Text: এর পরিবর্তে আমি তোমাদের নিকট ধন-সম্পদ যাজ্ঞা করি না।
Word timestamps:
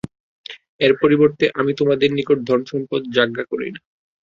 এর 0.81 0.93
পরিবর্তে 1.01 1.45
আমি 1.59 1.71
তোমাদের 1.79 2.09
নিকট 2.13 2.37
ধন-সম্পদ 2.49 3.01
যাজ্ঞা 3.15 3.43
করি 3.51 3.67
না। 3.73 3.79